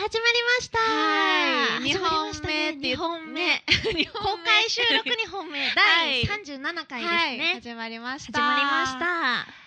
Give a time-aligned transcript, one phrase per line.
[0.00, 0.78] 始まりました。
[0.78, 3.62] はい、二始まりま本目って言っ二本目。
[3.68, 5.60] 公開収録2本目。
[5.74, 8.24] 第37回ですはい、ね、始まりました。
[8.24, 9.59] 始まりました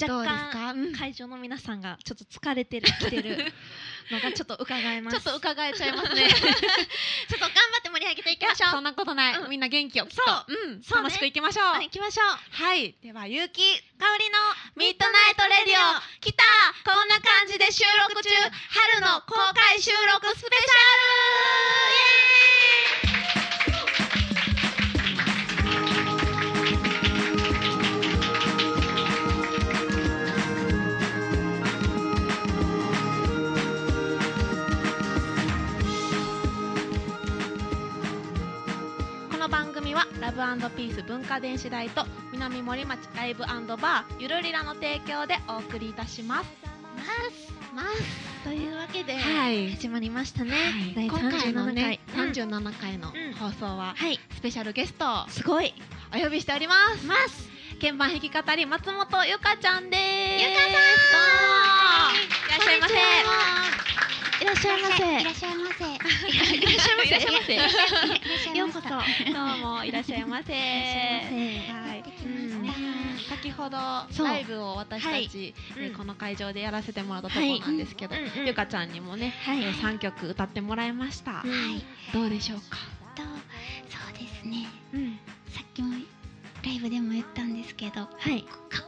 [0.00, 3.52] 若干会場の皆さんがちょっと疲れてる 来てる
[4.10, 5.20] のがちょっと伺えます。
[5.20, 6.28] ちょっと伺えちゃいますね。
[6.30, 8.70] ちょっと頑張って盛り上げていきましょう。
[8.70, 9.34] そんなことない。
[9.34, 9.50] うん。
[9.50, 10.06] みんな元気よ。
[10.06, 10.22] きっと。
[10.24, 10.44] そう。
[10.48, 11.04] うん、そうね。
[11.04, 11.66] 楽しくいきましょう。
[11.66, 12.62] はい行きましょう。
[12.62, 13.62] はい、ではゆうき
[13.98, 14.38] 香りの
[14.76, 16.00] ミッドナイトレディオ。
[16.20, 16.44] 来た。
[16.84, 20.68] こんな感じで収録中、春の公開収録スペシ
[22.08, 22.17] こ
[40.20, 40.38] ラブ
[40.70, 46.50] ピース文化電子台と南森町ライブバーゆるりらの提供でお送りいたします。
[46.96, 47.74] ます。
[47.74, 48.44] ます。
[48.44, 49.70] というわけで、はい。
[49.70, 50.52] 始まりましたね、
[50.96, 52.30] 第今回の37回、ね、うん。
[52.30, 54.18] 37回のうん放送ははい。
[54.34, 55.72] スペシャルゲストをすごい。
[56.12, 57.06] お呼びしております。
[57.06, 57.48] ます。
[57.80, 60.02] 鍵盤弾き語り松本ゆかちゃんです。
[60.44, 62.16] ゆかさん。
[62.48, 62.94] いらっしゃいませ。
[64.42, 65.20] いらっしゃいませ。
[65.20, 65.77] いらっしゃいませ。
[66.08, 66.10] い
[66.60, 67.54] らっしゃいませ。
[67.54, 67.92] いらっしゃいま
[68.52, 68.58] せ。
[68.58, 70.52] ようこそどうもいらっしゃいませ。
[70.52, 70.58] は
[71.94, 72.04] い。
[73.28, 78.14] 先ほどライブを私たち、はこの会場でやらせてもらったところなんですけど、
[78.44, 81.44] ゆかちゃんにもね、はいえー三曲歌ってもらいました。
[82.12, 82.76] どうでしょうか？
[83.14, 83.28] とそ
[84.10, 84.66] うですね。
[84.94, 85.18] うん
[85.52, 85.94] さっきも
[86.68, 88.44] ライブでも言ったんですけど、はい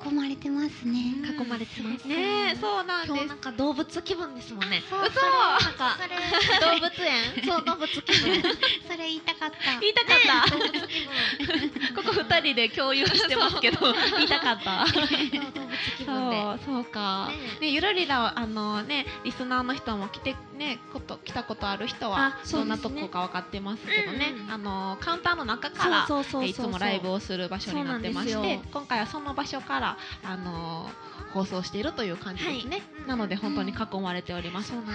[0.07, 1.01] 囲まれてますね。
[1.41, 3.39] 囲まれてますねえ、そうなんです今日なん。
[3.39, 7.25] か動物気分ですもんねそう嘘なんかそれ動物園。
[7.49, 8.43] そう動物気分
[8.85, 9.81] それ言いたかった。
[9.81, 12.03] 言いたかった。
[12.03, 13.79] ここ二人で共有してますけど、
[14.17, 14.87] 言いたかった。
[14.87, 17.29] そう動物気分でそう、そうか。
[17.61, 26.07] ねね、ゆるりら、あのね、リスナーの人も来て、ね、こと、来たことある人はどんなとこか分かってますけどねあの、カウンターの中から。
[26.07, 30.91] そうそうそうそうえいつもライブをする場所になってましそうなんですよ、て今回はその場所から、あの
[31.33, 32.77] 放送しているという感じですね。
[32.77, 34.71] はいなので、本当に囲まれております。
[34.71, 34.95] そうなん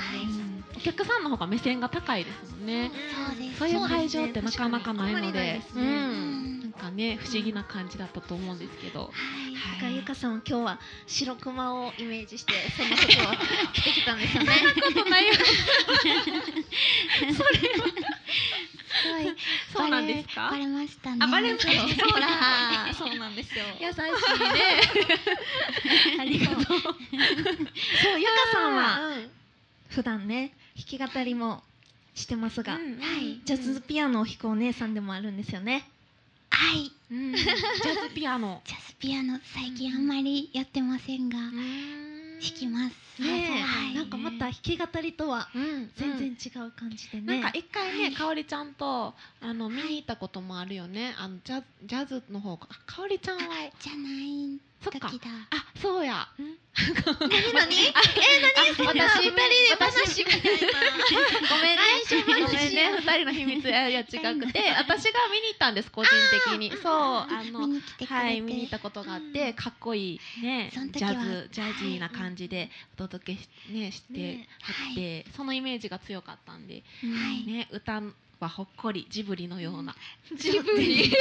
[0.75, 2.91] お客さんの方が目線が高いですもんね。
[3.29, 3.59] そうです。
[3.59, 9.05] そういう会場ってなかなかないのでなん、なんかね、不思議な感じだったと思うんですけど。
[9.05, 9.11] はい。
[9.75, 13.07] だからゆかさんは今日は白熊をイメージしてその服を
[13.73, 14.51] 着てきたんですよね。
[14.93, 15.33] ことないよ。
[19.01, 19.35] すごい。
[19.73, 20.49] そうなんですか？
[20.51, 21.17] バレましたね。
[21.21, 23.65] あバレましたほら、そうなんですよ。
[23.79, 24.07] 優しいね。
[26.19, 26.65] ありがとう。
[26.65, 26.95] そうゆか
[28.51, 29.07] さんは？
[29.07, 29.31] うん
[29.89, 31.63] 普段ね弾き語りも
[32.15, 32.77] してますが、
[33.45, 35.87] ジャズピアノを弾くお姉さんでもあるんですよね。
[36.49, 36.91] はい。
[37.11, 38.61] うんジャズピアノ。
[38.65, 42.95] ジャズピアノ最近あんまりやってませんが、弾きます。
[43.19, 47.39] ねえ、はいなんかまた弾き語りとはうん全然違う感じでね。
[47.41, 51.15] なんか一回ね、かおりちゃんとあの見に行ったこともあるよね。
[51.17, 53.43] あのジャジャズの方が、あかおりちゃんは
[53.79, 55.09] じゃないそっか。
[55.09, 56.27] あ、そうや。
[56.75, 56.85] 何？
[57.53, 57.63] 何？
[57.63, 58.41] あ、え、
[58.77, 58.87] 何？
[58.87, 61.49] 私二人で話みたいな。
[61.49, 61.83] ごめんね。
[62.45, 62.91] ごめんね。
[62.99, 64.19] 二人の秘密やや違くて、
[64.77, 66.11] 私が見に行ったんです個人
[66.47, 66.69] 的に。
[66.71, 67.67] そう、あの。
[68.07, 77.45] はい、見に行ったことがあって、かっこいいね、ジャズ、ジャジーな感じでお届けし,、ね、してねあって、そのイメージが強かったんで、はい。
[77.45, 78.01] ね、歌
[78.39, 79.95] はほっこりジブリのような。
[80.37, 81.09] ジブリ。
[81.09, 81.19] ゆか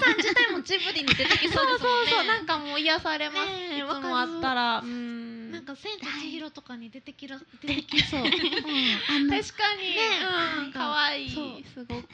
[0.00, 2.10] さん自体もジブリに出てきそうですもんね。
[2.10, 3.46] そう、なんかもう癒されます。
[3.46, 5.50] ねえいつもあったら、うん。
[5.50, 8.22] なんか千と千尋とかに出てきら出てきそう。
[8.22, 9.42] 確かに、ね
[10.58, 12.08] うん、可愛いそうすごく。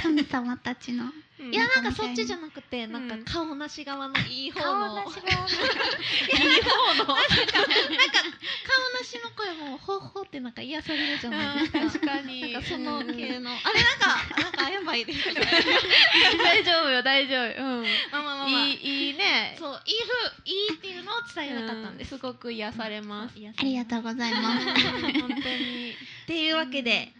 [0.00, 1.04] 神様たちの。
[1.04, 1.12] うん
[1.52, 5.52] いやなんかそっちじゃなくて、んなんか顔なし側のいい方顔のなし顔なし
[6.30, 7.16] いい方の。
[9.24, 11.80] の声もほっほってなんか癒されるじゃないですか。
[11.80, 12.52] 確かに。
[12.52, 15.40] なんかそのうん系の、あれなんかなんかやばいですね。
[16.38, 17.64] 大丈夫よ、大丈夫。
[17.64, 17.82] うん。
[18.12, 19.56] まあまあまあまあいい、いいね。
[19.58, 19.94] そういい
[20.34, 22.10] 風いいっていうのを伝えたかったんです。
[22.10, 23.34] すごく癒されます。
[23.36, 24.66] ありがれとうございます。
[25.20, 25.92] 本当に。
[25.92, 27.12] っていうわけで、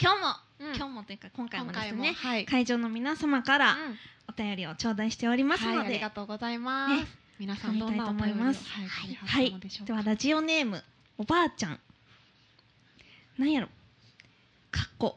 [0.00, 0.76] 今日も、うん。
[0.76, 2.46] 今日もというか今回もですね、はい。
[2.46, 3.98] 会場の皆様からうん。
[4.28, 6.96] お便りを頂戴しておりますはい、ので、ありがとうございます。
[6.96, 7.06] ね
[7.38, 10.82] 皆さんどんなお便りを読みたいとはい、はいはい、はい、ではラジオネーム
[11.16, 11.80] おばあちゃん。
[13.38, 13.68] なんやろ。
[14.70, 15.16] かっこ。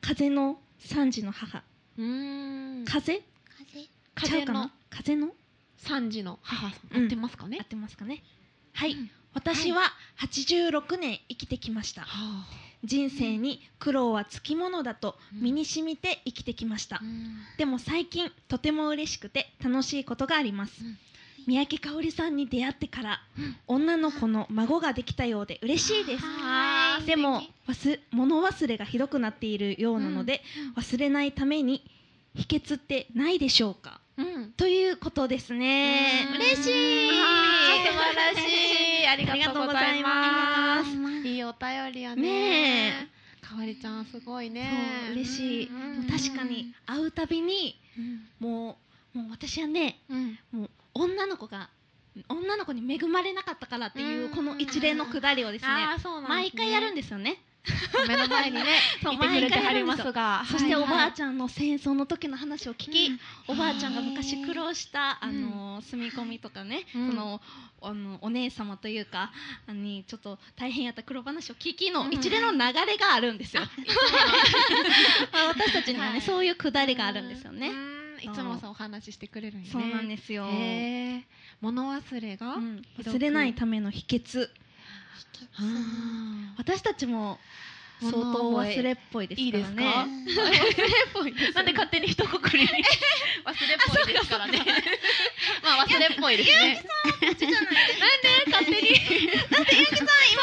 [0.00, 1.62] 風の三時の母。
[1.98, 2.84] うーん。
[2.84, 3.22] 風？
[4.16, 4.28] 風？
[4.28, 4.72] ちゃうかな？
[4.90, 5.28] 風の？
[5.76, 7.02] 三時の母さん、うん。
[7.04, 7.58] 合ってますかね？
[7.60, 7.66] 合っ。
[7.66, 8.22] てますかね？
[8.72, 9.10] はい、うん。
[9.34, 9.82] 私は
[10.18, 12.46] 86年生きてきました、はあ。
[12.84, 15.42] 人生に苦労はつきものだとうん。
[15.42, 17.36] 身に染みて生きてきました、うん。
[17.56, 20.98] でも最近とても嬉しくて楽しいことがあります、うん。
[21.46, 23.56] 三宅香織さんに出会ってからうん。
[23.66, 26.24] 女の子の孫ができたようで嬉しいです。
[27.06, 30.42] でも忘物忘れがひどくなっているようなので、
[30.76, 31.84] 忘れないために
[32.34, 34.00] 秘訣ってないでしょうか？
[34.16, 34.52] うん。
[34.52, 36.28] ということですね。
[36.30, 36.36] うん。
[36.36, 36.62] 嬉しい。
[36.62, 39.06] 素晴らしい。
[39.12, 40.90] ありがとうございます。
[40.90, 42.22] すいいお便りやね。
[42.22, 43.08] ね
[43.42, 43.46] え。
[43.46, 44.70] かわりちゃんすごいね。
[45.12, 45.70] 嬉しい、
[46.10, 48.28] 確かに会うたびにうん。
[48.38, 48.78] も
[49.14, 50.38] うもう私はねうん。
[50.52, 51.68] もう女の子が
[52.28, 54.30] 女の子に恵まれなかったからっていううん。
[54.34, 56.62] この一連のくだりをですねあーそうなんですね。
[56.62, 57.42] 毎回やるんですよね
[58.08, 58.64] 目の前にね
[59.02, 60.42] そういてくれてはりますが。
[60.50, 63.54] そしておばあちちゃんの戦争の時の話を聞き、うん。
[63.54, 65.28] おばあちゃんが昔苦労した、うん。
[65.28, 65.32] あ
[65.76, 67.10] の住み込みとかね、うん。
[67.10, 67.40] その
[67.80, 69.30] あのお姉様というか
[69.68, 72.12] あにちょっと大変やった黒話を聞きのうん。
[72.12, 73.62] 一連の流れがあるんですよ。
[75.32, 76.20] まあ私たちにはね、はい。
[76.22, 77.70] そういうくだりがあるんですよね。
[78.22, 79.70] いつもさお話ししてくれるんよね。
[79.72, 80.46] そうなんですよ。
[81.60, 82.56] 物忘れが
[82.98, 84.44] 忘れないための秘訣。
[84.44, 84.61] あ
[86.58, 87.38] 私たちも
[88.10, 89.84] 相当忘れっぽいですからね。
[90.26, 92.68] 忘れっぽい なんで勝手に一括りに
[93.44, 94.58] 忘れっぽいですからね。
[95.62, 96.84] まあ忘れっぽいですね。
[97.22, 97.46] なんで
[98.46, 99.30] 勝手に？
[99.50, 100.42] だってゆうきさん今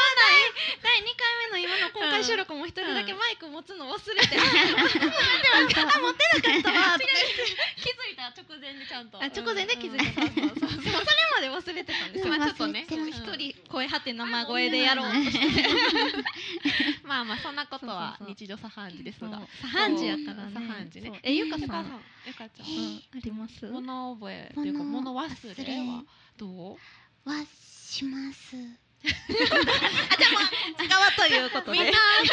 [0.82, 6.98] 第二回目の今の公開収録も一人だけマイク持つの忘れて、あ持ってなかったわ。
[7.76, 9.18] 気づいた直前でちゃんと。
[9.22, 10.82] あ直前で気づいた、うんそうそうそう。
[10.82, 10.94] それ
[11.34, 15.74] まで忘れてたんですよ、まあちょっとね一人声張って生声でやろうとして。
[17.04, 19.42] まあまあそんなことは日常茶飯事ですが。
[19.60, 20.52] 茶飯事やからね。
[20.54, 21.18] 茶飯事ね。
[21.24, 22.00] えゆかさん。
[22.24, 22.68] ゆかちゃん。
[22.68, 23.02] うん。
[23.12, 23.66] あります？
[23.66, 26.04] 物覚えっていうか物物忘れは？
[26.36, 26.76] どう？
[27.28, 27.44] は
[27.88, 28.54] します。
[29.02, 29.10] 側
[31.16, 31.78] ということで。
[31.78, 32.26] みんなこっ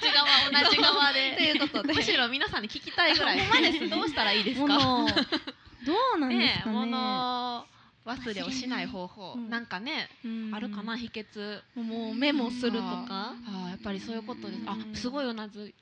[0.00, 0.28] ち側
[0.64, 1.92] 同じ側とでいうことで。
[1.94, 3.38] むしろ皆さんに聞きたいぐらい。
[3.90, 4.78] どうしたらいいですか？
[4.78, 5.14] 物ど
[6.16, 6.60] うなんですね。
[6.62, 7.66] かね物
[8.06, 9.32] 忘れをしない方法。
[9.36, 9.50] うん。
[9.50, 10.54] なんかねうん。
[10.54, 10.96] あるかな？
[10.96, 11.60] 秘訣。
[11.74, 13.04] もうメモするとか。
[13.10, 13.65] あー。
[13.65, 14.60] やっぱりそういうことです。
[14.66, 15.72] あうんすごいうなず。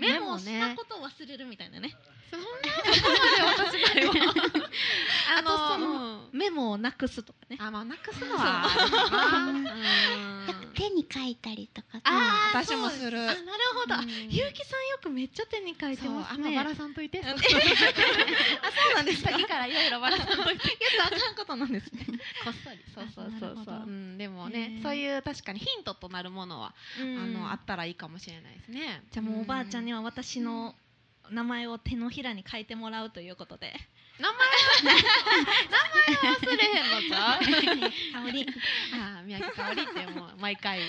[0.00, 1.94] メモしねたことを忘れるみたいなね
[2.34, 2.48] そんな
[2.94, 3.14] そこま
[3.56, 4.12] で私ないわ
[5.38, 6.20] あとそのうん。
[6.32, 7.56] メモをなくすとかね。
[7.60, 8.68] あまあなくすのは。
[10.74, 12.00] 手に書いたりとか。
[12.02, 13.20] あー私もする。
[13.20, 13.38] あなる
[13.74, 13.94] ほど、
[14.28, 16.48] ゆうきさんよくめっちゃ手に書いてそうますね。
[16.48, 17.34] あんまばらさんといてあそう
[18.96, 19.30] なんですか。
[19.30, 20.60] 先からいろいろばらさんといて言っ
[21.04, 22.04] たらあかんことなんですね。
[22.44, 22.78] こっそり。
[22.94, 23.84] そうそうそうそう。
[23.86, 24.82] うんでもへねー。
[24.82, 29.04] そういう確かにヒントとなるものはあのあったらいいかもしれないですね。
[29.12, 30.74] じゃあもうおばあちゃんにはは私の
[31.30, 33.74] 名前を手のひらに書いてもらうということで。
[34.16, 34.44] 名前は
[34.84, 37.00] 名前は忘れへんの。
[37.00, 38.46] じゃ香り
[38.92, 40.80] あー宮城かおりってもう毎回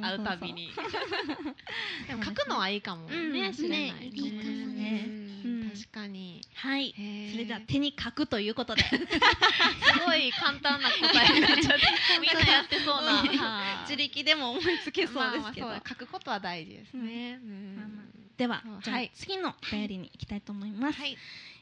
[0.00, 0.70] 会うたびに。
[2.08, 3.52] でも書くのはいいかもうんね。
[3.52, 3.80] 知れない。
[3.80, 5.04] ねいいかもね。
[5.06, 5.70] うんうん。
[5.70, 6.40] 確かに。
[6.54, 6.94] はい。
[7.32, 8.82] それでは手に書くということで。
[8.88, 8.98] す
[10.06, 11.86] ごい簡単な答えになっちゃって
[12.20, 17.34] みんなやってそうな 自力でも思いつけそうですけど、まあまあ書くことは大事ですね。
[17.34, 21.16] うんではじゃ次のお便りに行きたいと思います、はい。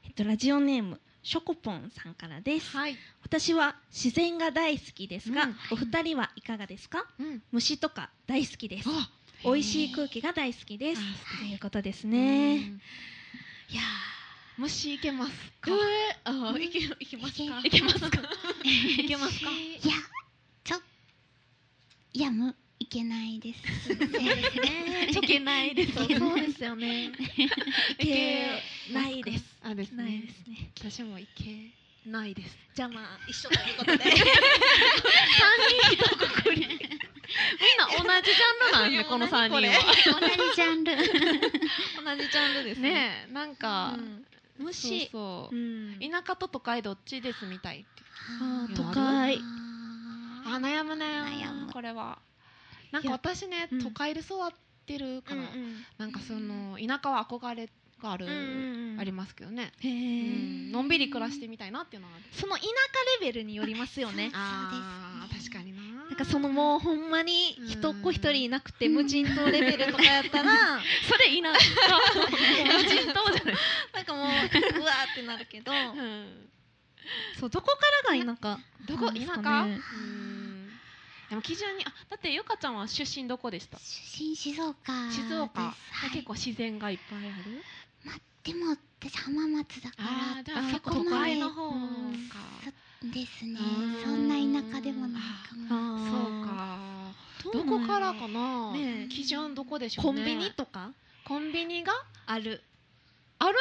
[0.07, 2.97] えっとラジオネームショコポンさんからです、はい。
[3.23, 5.57] 私は自然が大好きですが、うん。
[5.73, 7.05] お二人はいかがですか？
[7.19, 7.43] うん。
[7.53, 8.89] 虫とか大好きです。
[8.89, 9.11] あ
[9.45, 11.03] 美味しい空気が大好きです。
[11.03, 12.13] あということですうん。
[12.13, 12.63] ね、い
[13.75, 13.83] や
[14.57, 15.73] 虫いけますか？
[15.73, 15.77] ー。
[16.25, 17.61] あーいけいけますか？
[17.63, 18.07] いけますか？
[18.65, 19.51] いけますか？
[19.51, 19.93] いや
[20.65, 20.77] ちょ
[22.15, 22.55] いやむい
[22.93, 23.93] けないです。
[23.93, 27.05] いけないですそうですよね。
[27.07, 27.13] い
[27.99, 29.45] けないです。
[29.63, 30.71] あですないねですね。
[30.77, 31.71] 私もいけ
[32.11, 32.59] ないです。
[32.75, 34.05] じゃあまあ一緒ということで。
[34.05, 34.19] 三人
[35.93, 36.61] 一括り。
[36.61, 36.69] みん
[37.79, 39.63] な同じジャンルなんですね この三人は。
[39.63, 40.97] 同じジャンル。
[40.97, 41.03] 同
[42.17, 42.81] じジャンルです。
[42.81, 44.27] ねねえなんかうん。
[44.59, 45.57] 虫そうそう。
[45.57, 45.99] うん。
[46.01, 48.03] 田舎と都会どっちですみたいって。
[48.75, 49.39] 都会。
[50.45, 51.07] あ悩むね。
[51.07, 52.19] 悩むこれは
[52.93, 53.79] なんか私ねうん。
[53.79, 54.53] 都会で育っ
[54.87, 55.43] てるから、
[55.99, 57.69] なんかその田舎は憧れ
[58.03, 58.27] がある、
[58.99, 59.95] ありますけどね、へうえ
[60.69, 60.73] ん。
[60.73, 62.67] のんびり暮らしてみたいなっていうのはその田舎
[63.21, 64.31] レベルによりますよね。
[64.35, 65.81] あー確かにな。
[66.07, 70.51] なんかそのもうほんまに人っ子一人いなくて無人島レベルとかやったら
[71.09, 71.43] それいい。
[71.43, 71.59] な 無
[72.89, 73.55] 人島じゃない、
[73.95, 75.95] なんかもううわーってなるけど。
[77.39, 80.40] そうどこからが田舎どこ田舎、ねうん
[81.31, 83.79] でも基準にあだってゆかちゃんは出身どこでした？
[83.79, 85.23] 出身静岡です。
[85.29, 85.75] 静岡、は
[86.09, 87.63] い、結構自然がいっぱいある？
[88.05, 90.05] までも私浜松だから
[90.39, 91.77] あーじゃあ結構都そこまで会の方か
[93.03, 93.61] うんですね。
[93.61, 94.03] うん。
[94.03, 95.99] そんな田舎でもないかも。
[96.11, 96.79] そうか。
[97.45, 98.21] どどこからな？
[98.21, 99.07] かな、ね。
[99.07, 100.21] え基準どこでしょうね。
[100.21, 100.91] コンビニとか？
[101.25, 101.93] コンビニが
[102.27, 102.63] ある
[103.41, 103.59] ある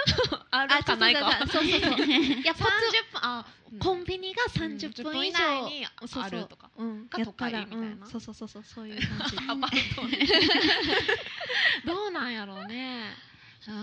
[0.52, 1.48] あるかないか。
[1.48, 2.60] そうそうそう いや30分
[3.22, 3.46] あ、
[3.80, 6.70] コンビニが30分以10上にそうそうあるとか。
[6.76, 7.08] うん。
[7.08, 7.86] が都会みたいな。
[7.86, 7.98] うん。
[8.06, 8.64] そうそうそうそう。
[8.64, 9.38] そういう感じ。
[11.88, 13.16] どうなんやろうね
[13.68, 13.74] うー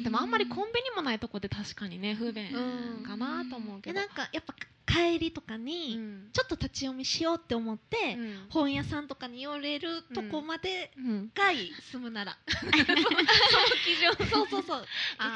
[0.00, 0.02] ん。
[0.02, 4.54] でもあんまりコンビニもないとこで確かにね不便うんかなと思うけでどなんかやっぱ
[4.86, 6.30] 帰りとかうにん。
[6.32, 8.46] ちょっと立ち読みしようって思って、うん。
[8.50, 11.30] 本屋さんとかに寄れるとこまでうん。
[11.32, 12.36] がいい住むなら、
[14.30, 14.86] そうそうそう。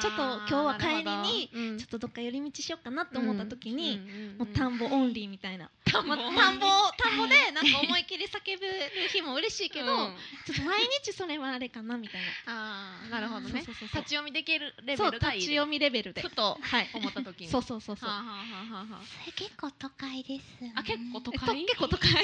[0.00, 6.16] ちょっと今日は帰りにちょっとどっか寄り道しようかなって思った時に、うんもう田んぼオンリーみたいな、田んぼ。
[6.16, 10.16] まあ田んぼでなんか思い切り叫べる日も嬉しいけど、うん。
[10.46, 12.28] ちょっと毎日それはあれかなみたいな。
[12.46, 14.02] あーなるほどねそうそうそうそう。
[14.02, 16.22] 立ち読みできるレベそうルがいい立ち読みレベルで。
[16.22, 17.48] ふとはい思った時に。
[17.48, 18.08] そうそうそうそう。
[18.08, 19.04] はあはあはあはあはあ。
[19.22, 20.72] それ結構都会ですよね。
[20.76, 22.10] あ結構都えっと会結構都会。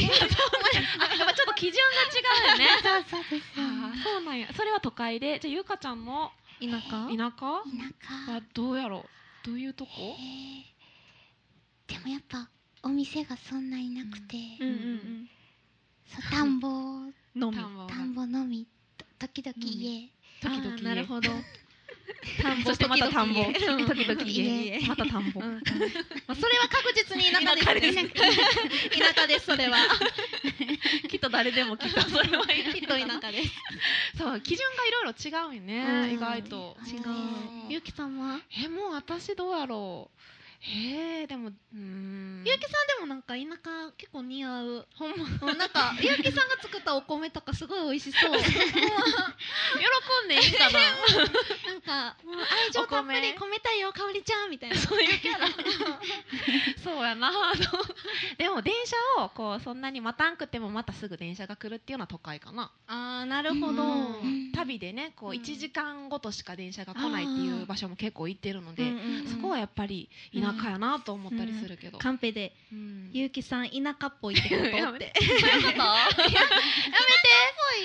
[1.00, 2.68] あやっぱちょっと基準が違うよね。
[3.11, 4.20] そうそうですそう。
[4.25, 4.52] なんや。
[4.54, 5.38] それは都会で。
[5.40, 7.09] じゃあゆうかちゃんの田舎？
[7.09, 7.16] 田舎？
[7.16, 8.32] 田舎。
[8.32, 9.06] はどうやろ
[9.44, 9.47] う？
[9.47, 10.16] どういうとこ？
[11.87, 12.49] でもやっぱ
[12.82, 15.30] お店がそんないなくて、うんうん
[16.06, 16.68] そう田んぼ。
[16.68, 17.87] うんのみ田んぼが。
[17.88, 18.66] 田んぼのみ。
[18.99, 20.75] と時々家、時々。
[20.75, 21.30] あーなるほど。
[22.42, 23.32] 田んぼそしてまた田ん。
[23.32, 25.30] ぼ時々家家また田ん。
[25.32, 25.47] ぼま
[26.28, 27.94] あそれは確実に田舎です。
[27.94, 29.78] ね田舎ですそれは。
[31.09, 32.44] きっと誰でもきっとそれは。
[32.73, 33.50] きっと田舎です。
[34.18, 36.12] そう基準がいろいろ違うよね、うん。
[36.14, 36.76] 意外と。
[36.87, 37.00] 違う。
[37.70, 38.40] ゆうきさんは？
[38.64, 40.20] えもう私どうやろう
[40.62, 42.45] えー、でもうーん。
[42.45, 44.87] ゆうきさんでもなんか田舎結構似合う。
[44.95, 45.25] ほんま。
[45.25, 48.31] うんなんかゆうきさんが作ったお米とかすごい美味しそう。
[48.31, 48.50] な ん喜
[50.26, 50.81] んでいいかな。
[51.81, 54.76] かもう愛情たっぷり込めたいよかおりちゃんみたいな。
[54.76, 55.49] そういうキャラ。
[56.85, 57.29] そうやな。
[57.29, 57.64] あの
[58.37, 58.75] でも電
[59.17, 62.71] 車をこうそんなに待たんくてもまたすぐ電車が来るっていうのは都会かな。
[62.87, 64.52] あーなるほど、うん。
[64.52, 65.37] 旅でねこううん。
[65.37, 73.11] 1時間ごとしか電車が来ないっていう場所も結構行ってるので、うんそこはやっぱり田舎やなと思ったりするけど、カンペでうん。
[73.12, 74.71] ゆうきさん田舎っぽいってことって。
[74.71, 75.12] そういうことやめて。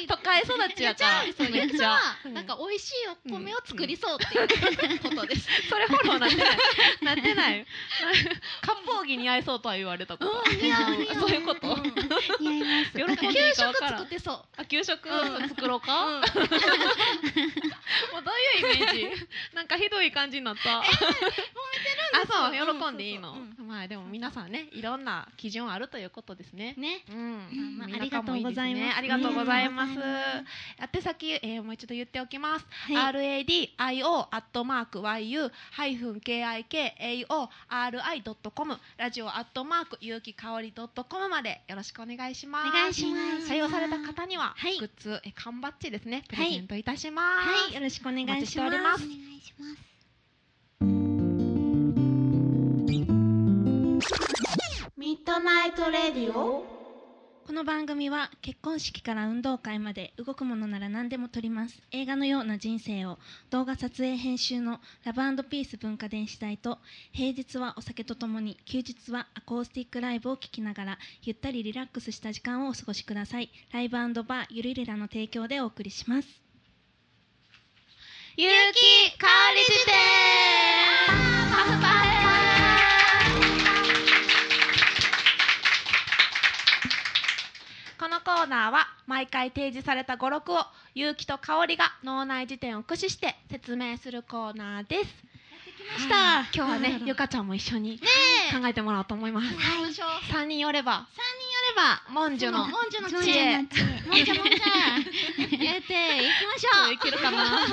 [0.07, 1.23] 都会育ちやから。
[1.35, 1.99] そうゆうきさんは。
[2.25, 2.33] うん。
[2.33, 4.43] なんか美味しいお米を作りそうってい
[4.97, 6.57] うことです、それフォローなってない。
[7.01, 7.65] なってない。
[8.67, 10.43] 割烹着に合いそうとは言われたこと。
[11.15, 11.83] そういうこと、うん。
[12.39, 12.63] 似
[13.03, 14.43] 合給食作ってそう。
[14.57, 15.49] あ給食うん。
[15.49, 16.31] 作ろうか、 もうどう
[18.67, 19.09] いうイメージ？
[19.53, 20.79] なんかひどい感じになった。
[20.79, 20.83] あ、
[22.27, 23.35] そう、うん喜んでいいの。
[23.67, 26.75] まあでも皆さんね、いろんな基準あるということですね。
[26.77, 28.97] ねうん、まありがとうございます。
[28.97, 29.91] ありがとうございます。
[29.93, 30.01] うん。
[30.01, 32.65] 宛先、えーもう一度言っておきます。
[32.69, 32.97] はい。
[32.97, 38.21] R A D I O アットマーク Y U ハイフン K I K A O R I
[38.21, 42.69] ドットコムラジオアットマーク有機香りドットコムまでよろしくお願いします。
[42.69, 43.51] お願いします。
[43.51, 44.77] 採用された方には、はい。
[44.77, 46.23] グッズえ缶バッジですね。
[46.29, 47.49] プレゼントいたします。
[47.49, 47.73] はい。
[47.73, 48.77] よろしくお願いしお待ちしておます。
[48.77, 49.94] りまお願いします
[55.15, 56.65] ミッドナイトレディオ。
[57.47, 63.17] この番組は結婚式から運動会まで動くものなら何でも撮ります映画のような人生を
[63.49, 66.79] 動画撮影編集のラブピース文化電子台と
[67.13, 76.27] 平日はお酒とともに休日はアコースティックライブを聴きながらゆったりリラックスした時間をお過ごしくださいライブバーゆるりらの提供でお送りします
[78.35, 79.85] ゆうきかおり辞
[81.95, 82.01] 典。
[88.25, 90.57] コーナーは毎回提示された語録を
[90.95, 95.25] ゆうきとかおりが脳内辞典を駆使して説明するコーナーです。
[95.93, 96.45] ましたはい。
[96.55, 99.45] 今日はねゆかちゃんも一緒に考えてもらおうと思います。
[99.45, 99.93] はい
[100.49, 101.07] 人よれば。
[101.13, 102.65] 三人よれば文殊の。
[102.65, 104.57] 文殊の知恵もんじゃもんじゃ
[105.63, 106.93] やっていきましょう。
[106.93, 107.43] いけるかな。
[107.63, 107.69] い。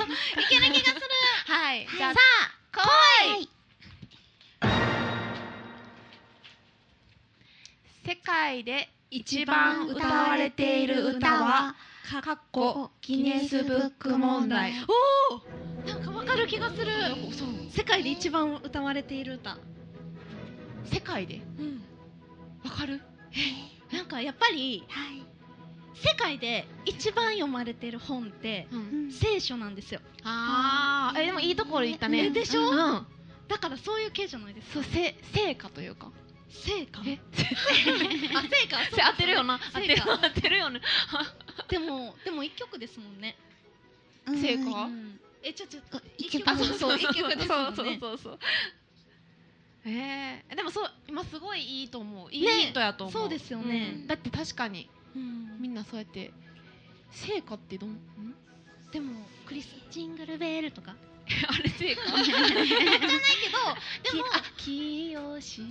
[0.49, 1.01] ける気がする
[1.47, 1.87] はい。
[1.97, 2.19] じゃあさ
[2.71, 2.83] あ
[3.31, 3.49] 来い。
[8.05, 11.75] 世界で一番歌われている歌は
[12.23, 14.73] かっこギネスブック問題。
[15.29, 16.85] おおなんかわかる気がする。
[17.69, 19.59] 世界で一番歌われている歌。
[20.85, 21.41] 世界で？
[21.59, 21.83] うん。
[22.65, 23.01] わかる？
[23.91, 25.23] なんかやっぱりはい。
[25.95, 29.11] 世界で一番読まれてる本ってうん。
[29.11, 30.01] 聖書なんですよ。
[30.23, 31.21] あー。
[31.21, 32.25] えでもいいところ言ったね。
[32.25, 32.67] えでしょ？
[32.67, 33.05] うん
[33.47, 34.73] だからそういう系じゃないですか。
[34.73, 36.11] そうせ成果というか
[36.53, 37.19] 聖歌え？
[38.35, 39.59] あ聖歌せ当てるよな。
[39.73, 40.81] 当てる当てるよね。
[41.67, 43.35] でもでも一曲ですもんね。
[44.27, 44.41] うん。
[44.41, 44.63] 成果？
[44.85, 45.19] うん。
[45.41, 46.57] えちょちょあ一曲。
[46.57, 48.39] そうそう一曲ですもんそうねそうそう。
[49.85, 52.31] えー、でもそう今すごいいいと思う。
[52.31, 53.13] いいねヒントやと思う。
[53.13, 53.93] そうですよね。
[53.95, 54.07] うん。
[54.07, 54.89] だって確かに。
[55.15, 55.57] うん。
[55.61, 56.31] みんなそうやって
[57.11, 57.89] 成果ってどん？
[57.89, 58.35] ん？
[58.91, 60.95] でもクリスジングルベールとか
[61.47, 63.01] あれ成果じゃないけどで
[64.19, 64.25] も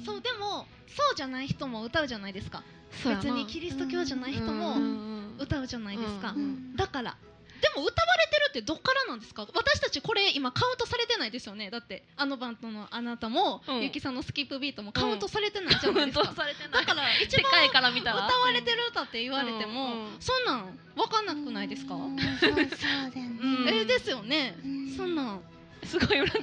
[0.05, 2.63] そうでもそうじゃない人も歌うじゃないですか。
[3.05, 7.17] 別にキリスト教じゃない人もうん歌うじゃないですか、うんだから。
[7.63, 9.47] でも歌われてるってどっからなんですか？
[9.55, 11.71] 私たちこれ今カウントされてないですよね？
[11.71, 13.83] だってあのバンドのあなたも、うん。
[13.83, 16.85] ゆきさんのスキップビートもカウントされてないじゃないですか、カウントされてない。
[16.85, 18.27] だから一世番界から見たら。
[18.27, 23.39] 歌われてる歌って言われても、うんうんそんなん分かんなくないですか、うんそうそうだよね。
[23.41, 23.69] うん。
[23.69, 24.91] えですよね、うん。
[24.97, 25.41] そんなん
[25.85, 26.43] すごいなんか迷い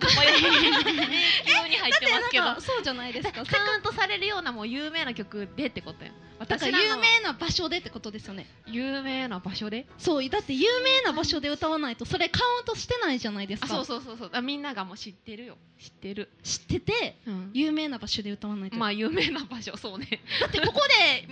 [1.46, 20.08] 急に入ってますけどそうじゃないですかカウントされるようなもう有名な曲でってことやだから有名な場所でってことですよね有名な場所でそうだって有名な場所で歌わないとそれカウントしてないじゃないですかあそうそうそうそうみんながもう知ってるよ知ってる、知っててうん、有名な場所で歌わないと、まあ有名な場所そうね、
[20.42, 20.82] だってここ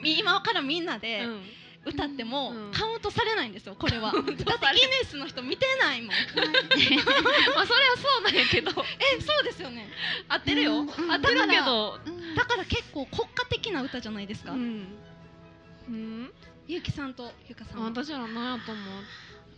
[0.01, 1.41] で今からみんなでうん
[1.87, 2.71] 歌ってもうん。
[2.71, 4.11] カウントされないんですよこれは。
[4.13, 4.55] だってギネ
[5.05, 6.11] スの人見てないもん。
[7.55, 8.71] まあそれはそうなんやけど。
[9.17, 9.89] えそうですよね。
[10.27, 11.99] 合ってるよ、合ってるけど。
[12.05, 12.35] うん。
[12.35, 14.87] だから結構国家的な歌じゃないですか、うん、
[15.87, 16.33] うん、
[16.67, 17.85] ゆうきさんとゆかさんは？
[17.87, 19.03] 私ら何やと思う。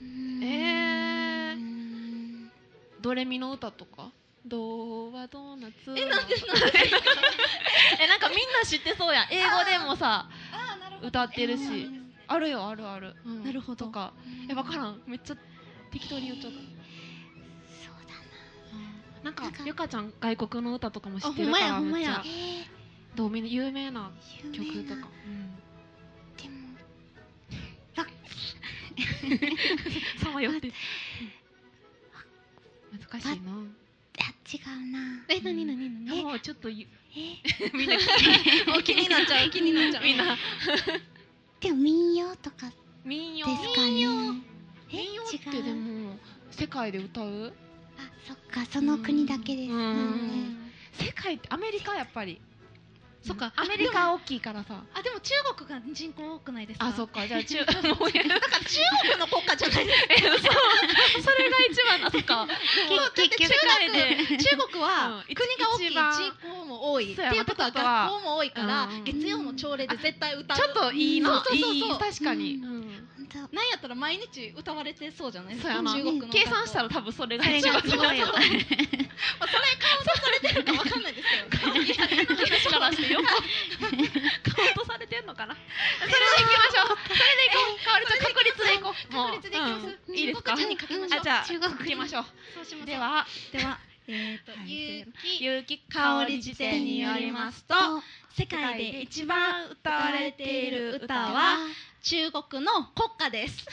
[0.01, 0.43] うん。
[0.43, 1.57] えー。
[1.57, 2.51] うん
[3.01, 4.12] ドレミの歌とか？
[4.45, 5.93] ドはドーナツ。
[5.98, 6.89] えなんでなんで？
[8.01, 9.27] えなんかみんな知ってそうやん。
[9.31, 10.29] 英語でもさ
[11.01, 11.89] 歌ってるし
[12.29, 13.43] あるよあるある、うん。
[13.43, 13.86] なるほど。
[13.88, 14.13] とか。
[14.50, 15.01] え分からん。
[15.07, 15.36] めっちゃ
[15.91, 16.57] 適当に言っちゃった。
[16.59, 16.63] そ
[17.91, 19.31] うだな。
[19.31, 19.33] ん。
[19.33, 19.63] かなんか。
[19.65, 22.24] ゆかちゃん外国の歌とかも知ってるからめっちゃ。
[23.15, 25.09] どうみんな有名なー曲とか。
[25.27, 25.41] 有名
[26.05, 26.77] な、でも
[30.24, 30.71] さま よって。
[33.12, 33.51] 難しいな。
[34.19, 35.00] あ違うな。
[35.29, 37.71] え何何何もうちょっとゆえ？
[37.74, 37.95] みんな
[38.77, 40.03] お 気になっちゃう気になっちゃう。
[40.03, 40.38] みんな
[41.62, 42.72] でも民謡とか
[43.04, 43.48] 民謡？
[43.48, 43.92] ですかね。
[44.92, 46.18] え民謡ってでも
[46.51, 47.54] 世界で歌う？
[47.98, 49.72] あそっかその国だけです。
[49.72, 50.72] うんうん。
[50.94, 52.42] 世界ってアメリカやっぱり
[53.25, 53.51] そっか。
[53.57, 54.81] アメリカ大きいからさ。
[54.93, 56.88] あでも中国が人口多くないですか？
[56.88, 57.27] あそっか。
[57.27, 57.55] じゃあ中
[57.95, 60.13] もうやだから中国の国家じゃないですか。
[60.15, 60.38] え嘘
[61.21, 62.47] それが一番なそっか。
[63.15, 65.36] 結局世界で中国はうん。
[65.36, 67.13] 国が大きい人口も多い。
[67.13, 69.03] っていうことは学校も多いからうん。
[69.03, 70.58] 月曜の朝礼で絶対歌う。
[70.58, 71.43] ちょっといいな。
[71.45, 71.99] そうそうそう。
[71.99, 75.73] 確かに、なんやったら毎日歌われてそうじゃないですか？
[75.84, 81.09] 中国の計算したら多分それが 一番がすごそれカウントされてるかわかんない
[81.93, 83.19] ですけど話からしてよ。
[83.21, 83.25] く
[84.56, 85.56] カウントされてんのかな？
[85.56, 86.97] それでいきましょう。
[87.08, 87.86] それでいこう。
[87.86, 88.93] かおりちゃん確率でいこう。
[89.13, 89.86] 確率でいきます。
[90.08, 90.15] うん。
[90.15, 90.54] いいですか？
[90.54, 92.25] あじゃあ中国行きましょう。
[92.86, 94.71] ではではえっとはい。
[94.71, 97.75] ゆうき有機香り辞典によりますと
[98.38, 101.58] 世界で一番歌われている歌は
[102.02, 103.65] 中国の国歌です。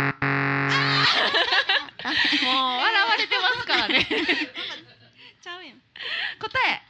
[0.00, 0.06] も
[2.50, 2.99] う笑
[3.82, 4.06] わね。
[5.42, 5.80] ちゃうやん。
[6.38, 6.82] 答え。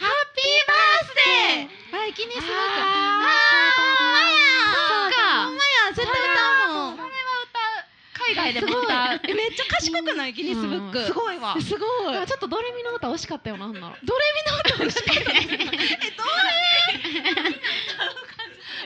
[0.00, 2.50] ハッピーバースデーバイキネスブック。
[2.50, 2.56] あ
[3.26, 6.24] あーほんまや絶対歌
[6.70, 6.96] うもん。
[6.96, 7.12] それは
[7.44, 7.84] 歌う
[8.32, 9.20] 海外でも歌う。
[9.28, 10.32] えめっちゃ賢くない？
[10.32, 11.06] ギネスブック、うん。
[11.06, 11.60] すごいわ。
[11.60, 11.86] すご
[12.22, 12.26] い。
[12.26, 15.32] ちょっとドレミの歌惜しかったよなほんならドレミの歌欲しかった。
[15.32, 15.34] え
[16.16, 16.26] どう？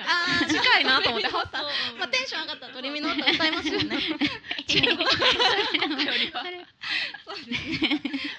[0.03, 1.29] あー近いなと思って。
[1.29, 1.59] 発想
[1.99, 3.99] まあテンション上がったらドレミの歌歌いますよ ね。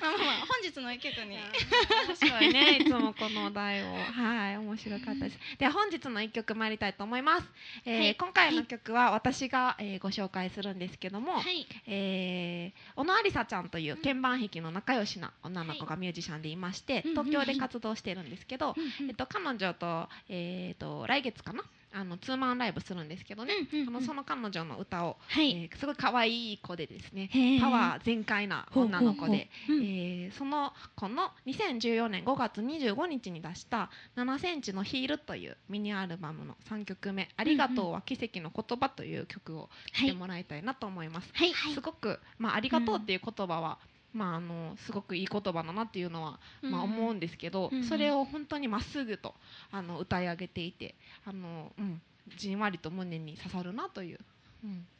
[0.01, 1.37] まあまあまあ本日の一曲に。
[1.37, 2.77] 面白いね。
[2.77, 3.95] いつもこのお題を。
[3.95, 5.39] はい面白かったです。
[5.57, 7.47] では本日の一曲参りたいと思います、
[7.85, 8.15] えーはい。
[8.15, 11.67] 今回の曲は私が、えーご紹介するんですけども、はい。
[11.87, 18.75] えー小野ありさちゃんという鍵盤弾きの仲良しな女の子がミュージシャンでいまして、うん東京で活動してるんですけど、
[19.07, 21.63] えっと、彼女と,、えー、と来月かな？
[21.97, 23.53] あのツーマンライブするんですけどね、
[23.87, 25.51] あのその彼女の歌を、はい。
[25.51, 27.29] えーすごい可愛い子でですね
[27.61, 41.29] パワー全開な女の子で、ほうえーその子の2014年5月25日に出した「7センチのヒール」というミニアルバムの3曲目「ありがとうは奇跡の言葉」という曲を聴いてもらいたいなと思います。
[41.33, 41.53] はい。
[41.73, 43.77] すごく、まあ、ありがとうっていう言葉は、
[44.15, 49.35] まあ、あのすごくいい言葉だなっていうのは、まあ、思うんですけど、うんそれを本当にまっすぐと
[49.71, 52.01] あの歌い上げていてあの、うん、
[52.37, 54.19] じんわりと胸に刺さるなという、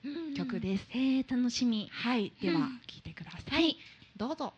[0.05, 0.87] うん、曲です。
[0.91, 1.89] えー、楽しみ。
[1.91, 2.81] はい、ではうん。
[2.85, 3.43] 聴いてください。
[3.53, 3.77] はい。
[4.17, 4.53] どうぞ。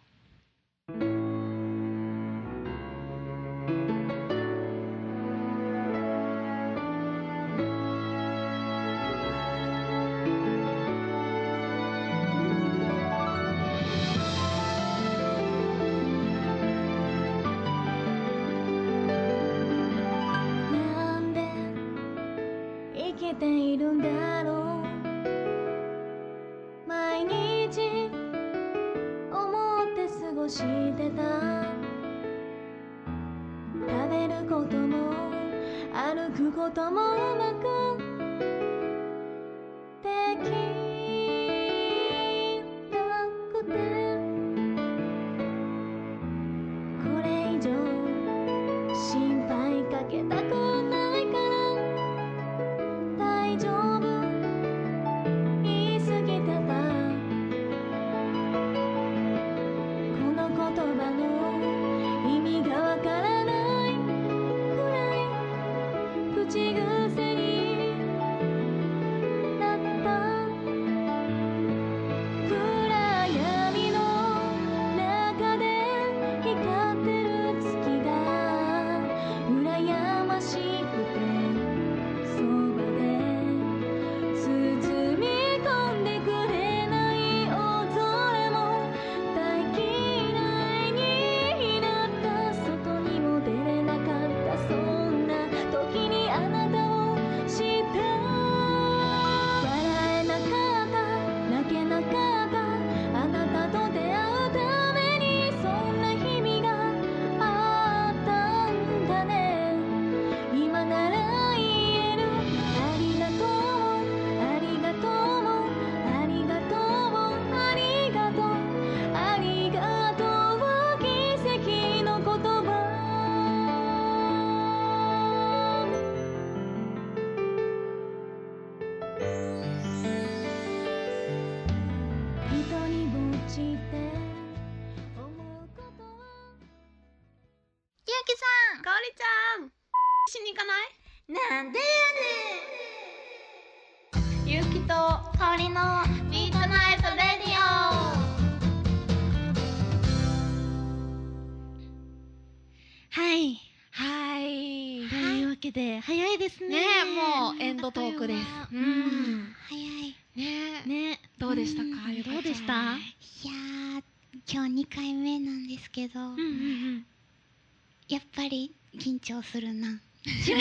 [169.52, 170.00] するな。
[170.28, 170.54] し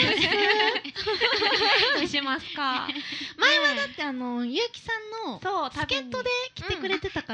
[2.21, 2.53] ます。
[2.55, 2.87] か。
[3.37, 6.16] 前はだってあのゆうきさんのそう助っ人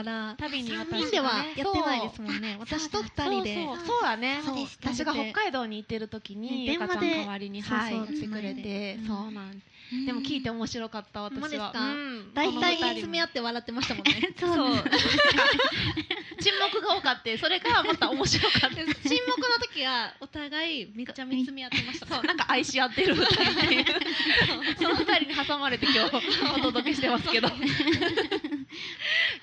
[0.03, 2.57] から、旅に3人ではやってないですもんね。
[2.59, 3.65] 私と2人で。
[3.85, 4.39] そうだね。
[4.81, 7.23] 私が北海道に行ってる時にねゆかちゃん電話で。
[7.23, 7.93] 代わりにはい。
[8.13, 8.97] 来てくれて。
[8.99, 9.07] うん。
[9.07, 9.61] そうなん。
[10.05, 11.73] でも聞いて面白かった私は。
[12.33, 14.33] 大体この二人も見つめ合って笑ってましたもんね。
[14.39, 14.75] そう。
[16.39, 18.69] 沈黙が多かってそれがまた面白かった。
[18.75, 22.07] 沈黙の時はお互いめっちゃ見つめ合ってました。
[22.07, 22.23] そう。
[22.23, 23.15] なんか愛し合ってる。
[23.15, 23.85] 二人っていう。
[24.77, 26.15] その二人に挟まれて今日
[26.55, 27.47] お届けしてますけど。
[27.47, 27.51] い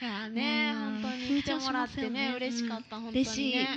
[0.00, 0.28] やー
[0.74, 3.68] 本当に来てもらってね嬉しかった本当にね。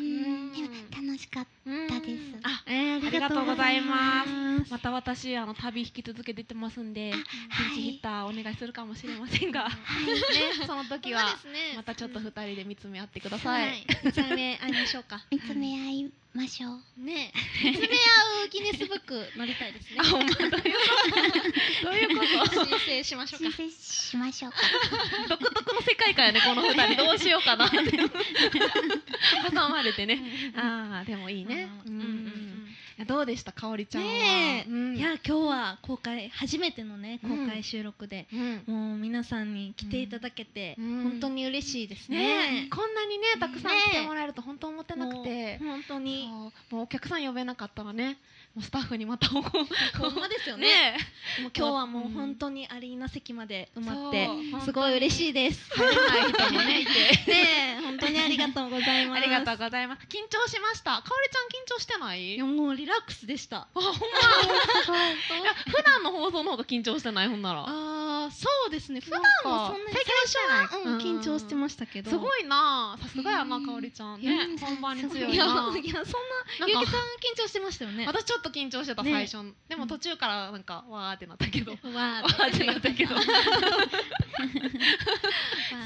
[0.95, 1.87] 楽しかっうん。
[1.87, 4.25] たですあえーありがとうございま
[4.65, 4.71] す。
[4.71, 9.75] また私あの旅引き続けてってますんでたピンチヒッターお願いするかもしれませんが、ね
[10.67, 11.35] その時は
[11.75, 13.49] またちょっと二人で見つめ合ってくださ。
[13.51, 13.79] はい。
[13.81, 15.23] い見つめ合いましょうか。
[15.31, 16.81] 見つめ合いましょう。
[16.97, 17.31] ね。
[17.63, 17.89] 見つめ合
[18.45, 19.99] うギネスブック乗りたいですね。
[20.09, 20.49] どういうこと？
[20.49, 22.65] どういうこと？
[22.65, 23.51] 申請しましょうか。
[23.51, 24.57] 申請しましょうか。
[25.29, 26.95] 独特の世界観やねこの二人。
[27.05, 27.77] どうしようかなって。
[27.77, 30.51] 挟まれてね。
[30.55, 31.69] ああでもいいね。
[31.85, 32.52] うんうん
[33.07, 34.09] どうでしたかおりちゃんは？
[34.09, 34.95] ねえ、うん。
[34.95, 38.27] いや今日は公開初めてのね公開収録で、
[38.67, 38.73] うん。
[38.73, 41.03] もう皆さんに来ていただけて、うん。
[41.03, 42.17] 本当に嬉しいですね。
[42.17, 45.59] ねえ、こんなにねたくさん来てもらえると本当思ってなくて。
[45.59, 46.27] もう本当に。
[46.27, 48.17] もうお客さん呼べなかったらね
[48.55, 50.67] もうスタッフにまたほんまですよね。
[50.67, 50.97] ね
[51.41, 54.29] もう今日はもう本当にアリーナ席まで埋まって
[54.63, 55.59] すごい嬉しいです。
[55.75, 56.31] 入れない。
[56.31, 59.17] 人もねいてねえ本当にありがとうございます。
[59.17, 60.05] ありがとうございます。
[60.05, 61.01] 緊張しました。
[61.01, 62.35] かおりちゃん緊張してない？
[62.35, 63.57] いやもうリラックスでした。
[63.57, 63.89] あほんま。
[63.89, 63.91] い。
[65.43, 67.61] や普段の放送の方が緊張してないほんなら。
[67.61, 68.99] ああそうですね。
[68.99, 72.11] 普段はそんなに最初は、うん、緊張してましたけど。
[72.11, 72.99] すごいな。
[73.01, 73.65] さすがやなうん。
[73.65, 74.21] かおりちゃん。
[74.21, 78.05] ね本番に強いやいやそんなゆうきさん緊張してましたよね。
[78.05, 79.11] 私ちょっと緊張してたね。
[79.11, 79.53] 最初。
[79.67, 81.71] でも途中からなんか わーってなったけど。
[81.71, 83.15] わ わーってなったけど。
[83.17, 83.27] そう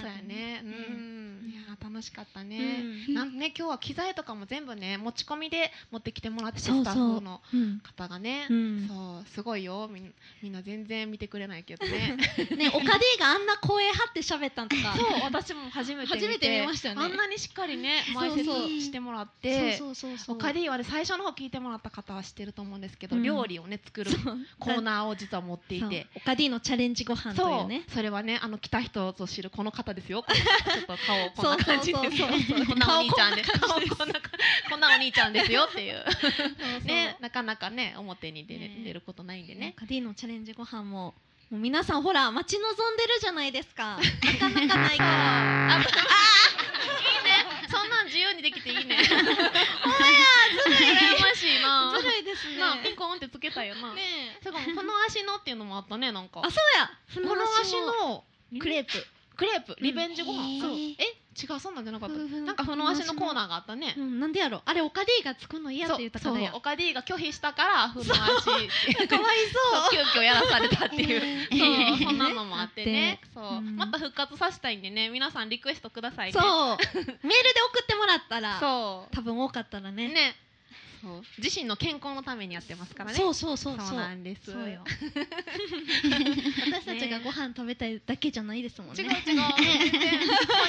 [0.06, 0.62] やね。
[0.64, 1.52] うん。
[1.52, 3.14] いや楽しかったうねん。
[3.14, 7.80] なんね今日は機材とかも全部ね持ち込みで持ってきてもらっててスタッフのうん。
[7.80, 8.88] 方がね、うん。
[8.88, 9.90] そうすごいよ。
[9.92, 12.18] みんみんな全然見てくれないけどね。
[12.56, 14.96] ねオカディがあんな声張って喋ったんとか。
[14.96, 17.02] そう私も初めて初めて見ましたよね。
[17.02, 18.44] あんなにしっかりね前説
[18.82, 19.78] してもらって。
[19.78, 20.36] そうそうそうそう。
[20.36, 23.24] オカディはね最初の方聞いてもらった方は知ってると思うんですけど、うん。
[23.24, 24.12] 料理をね作る
[24.60, 26.08] コーナーを実は持っていて。
[26.16, 27.84] オカディのチャレンジご飯というね。
[27.94, 30.26] それはねあの来た人ぞ知るこの方ですよ。
[30.28, 33.42] ちょっと顔こんな感じじでこんなお兄ちゃんで。
[33.44, 36.04] 顔こんなお兄ちゃんですよっていう。
[36.86, 38.82] ねなかなかね表に出れね。
[38.84, 39.74] 出ることないんでね。
[39.78, 41.14] カディのチャレンジご飯も
[41.50, 43.98] もう皆さんほら待ち望んでるじゃないですか。
[43.98, 45.10] なかなかないから。
[45.72, 45.88] ああいいね。
[47.72, 48.98] そんなん自由にできていいね。
[49.04, 53.94] ず るい羨ましいなずるいですねなあピンコンってつけたよな。
[53.94, 54.02] ね
[54.40, 54.44] え。
[54.44, 56.42] しかもこの足のっていうのもあったねなんか。
[56.44, 56.58] あそ
[57.18, 57.28] うや。
[57.30, 58.24] この足の
[58.60, 58.92] クレープ。
[59.38, 60.72] クレープリベンジご飯、そう。
[60.72, 62.16] え違うそんなんじゃなかった。
[62.16, 63.94] なんかふの足のコーナーがあったね。
[63.96, 66.40] うんなんでやろあれオカディがつくの嫌って言ったから。
[66.40, 66.58] やそうそう。
[66.58, 68.16] オカディが拒否したからふの足
[69.08, 69.38] かわい
[69.92, 70.06] そう。
[70.14, 73.22] 急遽やらされたっていう、えそうそんなのもあってね。
[73.36, 73.76] そう、うん。
[73.76, 75.10] また復活させたいんでね。
[75.10, 76.34] 皆さんリクエストくださいね。
[76.34, 76.78] そう。
[76.80, 77.14] メールで
[77.72, 80.08] 送ってもらったらそ多分多かったらね。
[80.08, 80.32] うね。
[80.32, 80.47] そう
[81.38, 83.18] 自身の健康のためにやってますからね。
[83.18, 83.88] そうそうそうそう。
[83.88, 84.52] そうなんです。
[84.52, 84.58] よ。
[86.72, 89.04] 私たちがご飯食べたいだけじゃないですもんね。
[89.04, 89.42] 違う違う。
[89.42, 89.54] 本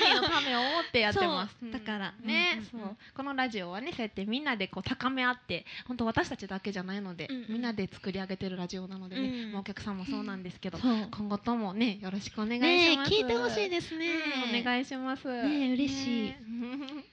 [0.00, 1.56] 人のためを思ってやってます。
[1.70, 2.14] だから。
[2.22, 2.96] ね、そう。
[3.14, 14.08] このラジオはねそうやってみんなでこう高め合って本当私たちだけじゃないので、みんなで作り上げてるラジオなのでね、うんまあお客さんもそうなんですけど、今後ともねよろしくお願いします、聞いてほしいですね。
[14.50, 15.28] うんお願いします。
[15.28, 16.28] ねえ嬉しい。
[16.28, 16.34] ね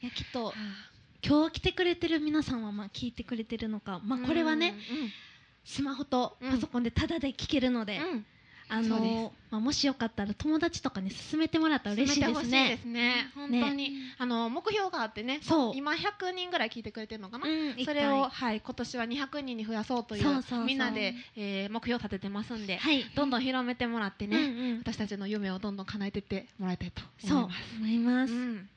[0.02, 0.54] いやきっと
[1.26, 4.00] 今日来てくれてる皆さんはまあ聞いてくれてるのか。
[4.06, 4.76] まあこれはね、
[5.64, 8.00] スマホとパソコンでタダで聞けるので、
[8.70, 12.70] あのまあもしよかったら友達とかに勧めてもらったら嬉しいですね。
[12.70, 13.32] ですね。
[13.34, 15.40] 本当に、あの目標があってね。
[15.42, 15.74] そう。
[15.76, 20.66] 今100人ぐらい聞いてくれてるのかな、うんそれを、はい、今年は200人に増やそうというそうそうそう。
[20.66, 23.04] みんなで、えー目標を立ててますんで、はい。
[23.16, 24.78] どんどん広めてもらってね、うんうん。
[24.80, 27.76] 私たちの夢をどんどん叶えていってもらいたいとそう思います。
[27.78, 28.70] 思います、うん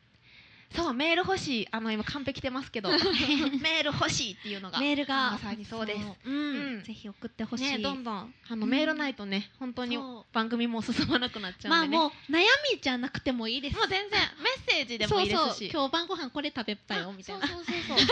[0.74, 1.68] そうメール欲しい。
[1.70, 2.90] あの今完璧てますけど。
[2.92, 4.78] メール欲しいっていうのが。
[4.78, 5.32] メールが。
[5.32, 6.00] まさにそうです。
[6.24, 6.30] う、う。
[6.30, 6.74] ん。
[6.74, 6.82] うん。
[6.82, 8.34] ぜひ送ってほしい、ねどんどん。
[8.48, 8.70] あの、うん。
[8.70, 9.98] メールないとね本当に
[10.32, 13.76] 番組も進まなくなっちゃうんでね、まあもう悩みじゃなくてもいいです。
[13.76, 15.70] もう全然メッセージでもいいですし。
[15.72, 17.46] 今日晩ご飯これ食べたよみたいな。
[17.46, 17.96] そうそうそうそう。
[17.98, 18.04] ね。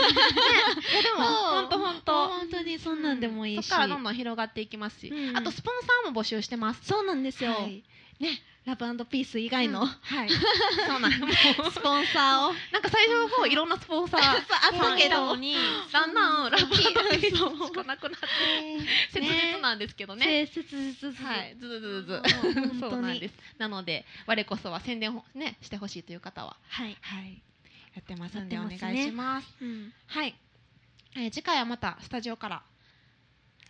[0.91, 5.37] いやでも本当本当本当にそんなんでもいいし、そこからどんどん広がっていきますし、うん。
[5.37, 6.85] あとスポンサーも募集してます。
[6.85, 7.83] そうなんですよ、はい。
[8.19, 9.87] ねラブピース以外の、うん。
[9.87, 10.29] はい。
[10.29, 11.11] そうなん。
[11.71, 12.53] スポンサーを。
[12.73, 14.43] なんか最初の方いろんなスポンサーあっ
[14.77, 15.37] たけど
[15.93, 17.19] だんだんラブピー。
[17.19, 17.71] スしそう。
[17.71, 18.27] かなくなって。
[18.49, 18.79] え
[19.13, 20.47] 切実なんですけどね。
[20.47, 21.13] 切実。
[21.23, 22.79] はい、ずずずずもう本当に。
[22.81, 23.35] そうなんです。
[23.57, 26.57] なので我こそは宣伝をねしてほしいという方は。
[26.67, 27.41] はい、はい。
[27.95, 29.47] やってますんでお願いします。
[29.61, 30.35] うん、はい、
[31.15, 32.61] えー次回はまたスタジオから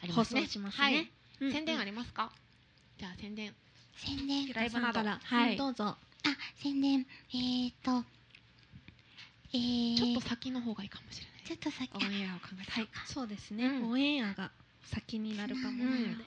[0.02, 0.26] あり放。
[0.26, 0.94] 送しますはい。
[0.94, 1.52] ね、うん。
[1.54, 2.32] 宣伝ありますか？
[2.98, 3.56] じゃあ宣伝
[3.98, 5.20] 宣伝ライブなどら。
[5.24, 5.52] はい。
[5.52, 5.86] うんどうぞ。
[5.86, 5.98] あ
[6.62, 7.06] 宣伝。
[7.34, 8.04] えーと
[9.54, 11.44] えー、ちょっと先の方がいいかもしれない。
[11.46, 12.72] ちょっと先オンエアを考えて。
[12.72, 12.90] はい。
[13.06, 13.92] そうですね、うん。
[13.92, 14.52] オンエアが
[14.84, 16.18] 先になるかもなので、うん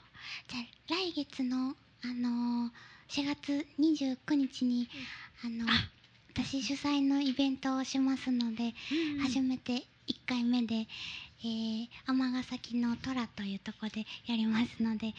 [0.47, 2.71] じゃあ来月のあのー、
[3.09, 4.87] 4月29日に、
[5.43, 5.65] あの
[6.33, 8.73] 私主催のイベントをしますので、
[9.21, 10.87] 初めて1回目で尼、
[11.43, 15.13] えー、尼崎の虎というところでやりますので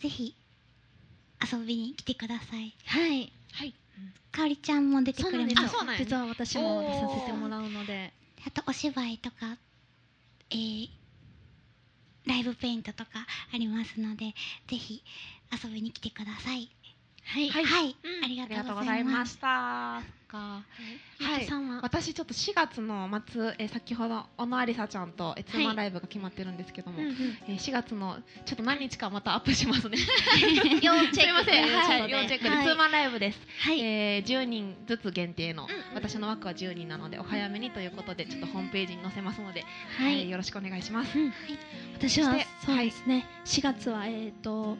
[0.00, 0.34] ぜひ
[1.40, 2.74] 遊びに来てください。
[2.86, 3.32] はい。
[3.52, 3.74] はい。
[4.32, 5.54] かおりちゃんも出てくれます。
[5.54, 5.62] なんです。
[5.62, 6.04] よあそうなんや。
[6.04, 8.12] 実は私も出させてもらうので。
[8.46, 9.58] あとお芝居とか、
[10.50, 10.88] えー
[12.26, 13.10] ライブペイントとか
[13.54, 14.34] ありますので
[14.68, 15.02] ぜひ
[15.52, 16.75] 遊びに来てください
[17.26, 17.48] はい。
[17.50, 18.24] はい、うん。
[18.24, 20.02] ありがとうございました。
[20.26, 20.62] か。
[21.18, 27.14] ゆうきさんは、私ちょっと4月の末、えー先ほど小野ありさちゃんとえーツーマンライブが決まってるんですけども、うんうん。
[27.48, 29.98] えー4月のちょっと何日かまたアップしますね。
[30.82, 31.14] 要チェック。
[31.16, 31.98] すいません、はい、とい。
[31.98, 32.44] うことで要チェック。
[32.44, 32.66] で、はい。
[32.66, 33.40] ツーマンライブです。
[33.60, 39.64] はい、えー10人ずつ限定の、私の枠は10人なのでお早めにということでちょっとホームページに載せますので、
[39.98, 40.20] はい。
[40.20, 41.18] えーよろしくお願いします。
[41.18, 41.32] うん。
[41.94, 42.34] 私は
[42.64, 44.76] そうですね、4月はえっ、と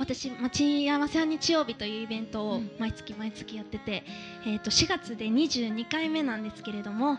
[0.00, 2.70] 私待ち合わせは日曜日というイベントをうん。
[2.78, 4.02] 毎月毎月やってて、
[4.46, 7.18] えー、と4月で22回目なんですけれども、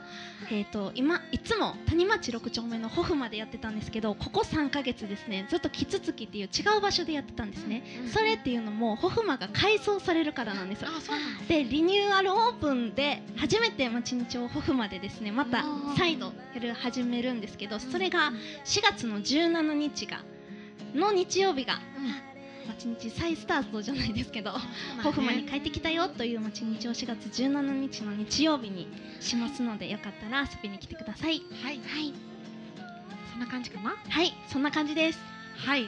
[0.51, 10.89] えー、と今いつも谷町6丁目のホフまでやってたんですけどここ3ヶ月ですねずっとキツツキっていう違う場所でやってたんですね、うんそれっていうのもホフマが改装されるからなんですよ。
[10.95, 11.49] あ、そうなんです。
[11.49, 15.63] でリニューアルオープンで初めて町日をホフまでですねまた
[15.97, 18.31] 再度やる始めるんですけどそれが
[18.65, 20.23] 4月の17日が
[20.95, 21.79] の日曜日が
[22.67, 24.51] 町日再スタートじゃないですけど、
[25.03, 28.87] ホフマに帰ってきたよという町日を4月17日の日曜日に
[29.19, 32.13] しますのでよかったら遊びに来てくださいはい、はい
[33.31, 33.95] そんな感じかな？
[34.09, 35.19] はいそんな感じです
[35.57, 35.83] はい。
[35.83, 35.87] じ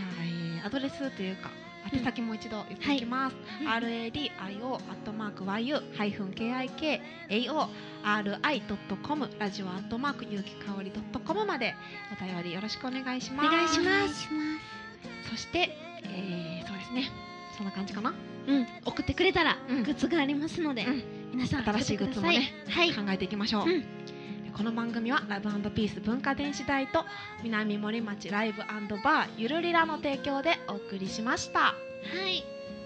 [0.00, 1.50] ゃあ、えーアドレスというか。
[1.92, 3.36] 宛先もう一度言っておきます。
[3.60, 7.68] うん R A D I O アットマーク Y U ハイフン K I K A O
[8.02, 11.74] R I ドットコムラジオアットマーク有機香りドットコムまで
[12.18, 13.46] お便りよろしくお願いします。
[13.48, 14.28] お願いします
[15.34, 17.10] そして、えー、そうですね。
[17.56, 18.14] そんな感じかな？
[18.46, 18.66] うん。
[18.84, 19.82] 送ってくれたらうん。
[19.82, 21.02] グッズがありますので、うん。
[21.32, 22.94] 皆さん新しいグッズもねはい。
[22.94, 23.84] 考えていきましょう、うん。
[24.56, 27.04] この番組はラブピース文化電子台と
[27.42, 31.60] 南森町ライブバーゆるりらの提供でお送りしました。
[31.60, 31.74] は
[32.28, 32.44] い、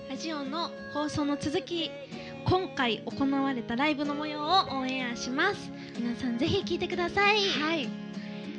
[0.09, 1.91] ラジオの放送の続き
[2.47, 5.71] 今回行われたライブの模様をオンエアします。
[5.99, 7.41] 皆さんぜひ聞いてください。
[7.51, 8.08] はい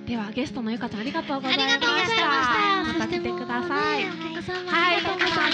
[0.09, 1.91] ではゲストのゆかちゃんありがとうございました。
[1.91, 3.05] ありがとうございました。
[3.05, 3.99] 来てください。
[3.99, 4.81] ねりがとうございました。
[4.81, 5.53] ありがとうござい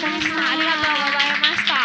[1.42, 1.76] ました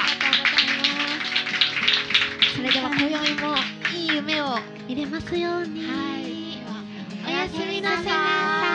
[2.55, 3.57] それでは今宵も
[3.93, 4.45] いい夢を
[4.87, 6.63] 見れますように、はい。
[7.27, 8.70] おやすみなさい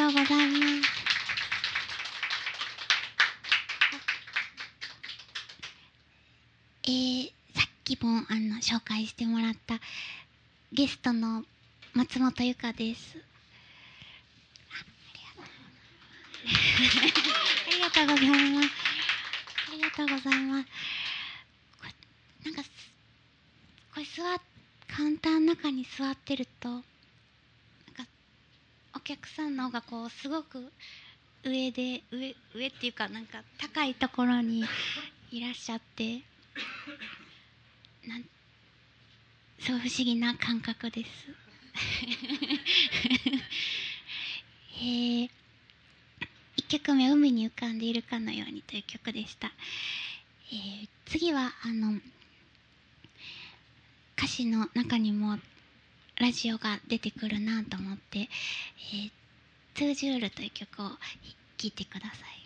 [0.00, 0.34] とうございます。
[6.84, 9.78] えー、さっきもあの紹介してもらった
[10.72, 11.44] ゲストの
[11.92, 13.18] 松本由香です。
[16.46, 16.50] あ
[17.70, 18.68] りがとうございます。
[19.68, 20.68] ありがとうございます。
[22.46, 22.62] なんか
[23.92, 24.40] これ座っ
[24.96, 26.82] カウンターの中に座ってると
[29.10, 30.70] 客さんの方がこうすごく
[31.44, 34.62] 上で上上っていうかなんか高いところに
[35.32, 36.20] いらっしゃって
[38.06, 38.24] なん
[39.58, 41.10] すごい不思議な感覚です。
[44.78, 45.30] えー、
[46.56, 49.52] 1曲目「海に浮かんでいるかのように」という曲でした。
[50.52, 52.00] えー次はあの
[54.16, 55.40] 歌詞の中にも
[56.20, 58.28] ラジオが出てくるなと思って
[58.92, 59.10] 「えー、
[59.74, 60.98] トゥージュール」という曲を聴
[61.62, 62.39] いてください。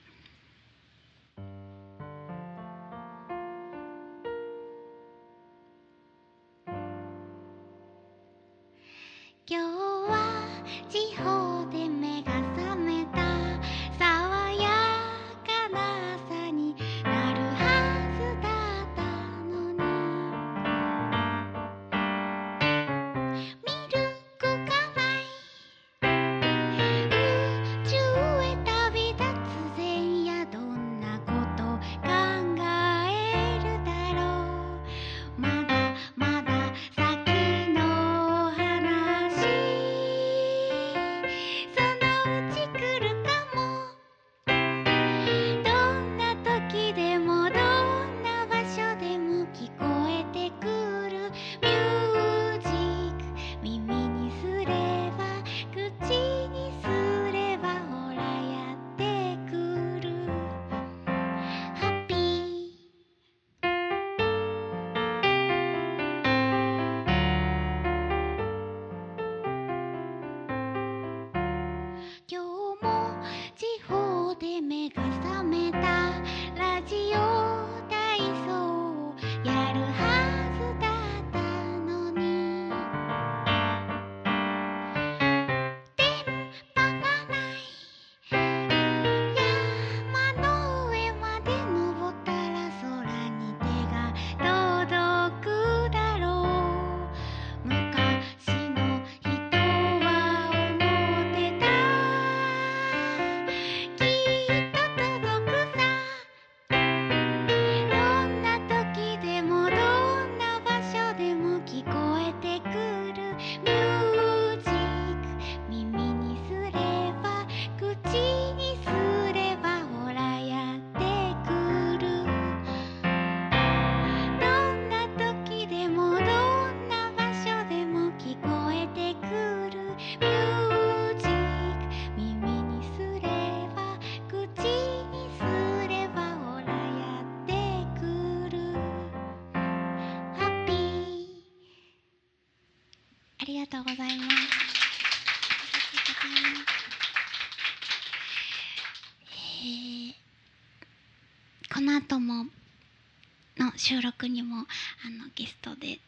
[153.85, 156.01] 収録にもあのゲストで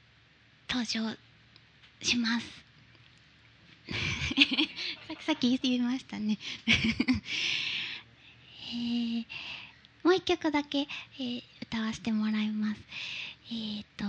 [0.67, 1.15] 登場
[2.01, 2.47] します。
[5.07, 6.39] さっきさっき言いましたね。
[8.73, 9.27] えー
[10.03, 12.81] もう一曲だけ、えー歌わせてもらいます。
[13.51, 14.07] えー、と、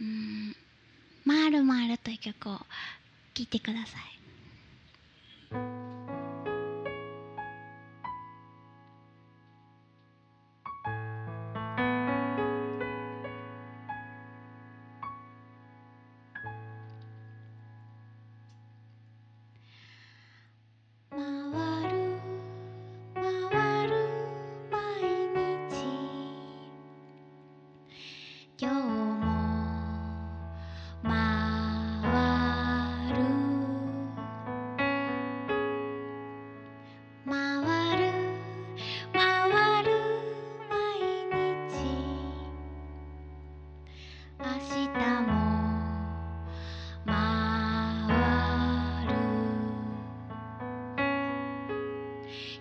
[0.00, 0.54] うん、
[1.24, 2.64] まるまるという曲を聴
[3.38, 4.17] いてください。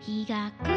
[0.08, 0.77] 日が来る